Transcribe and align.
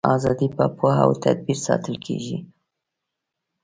ازادي 0.15 0.47
په 0.57 0.65
پوهه 0.77 1.01
او 1.05 1.11
تدبیر 1.23 1.57
ساتل 1.67 1.95
کیږي. 2.05 2.37